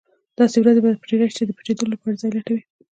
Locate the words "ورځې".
0.59-0.81